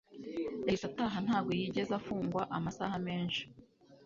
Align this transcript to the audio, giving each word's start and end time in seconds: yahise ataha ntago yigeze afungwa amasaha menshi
yahise 0.65 0.85
ataha 0.89 1.17
ntago 1.25 1.49
yigeze 1.59 1.91
afungwa 1.99 2.41
amasaha 2.57 2.95
menshi 3.07 3.43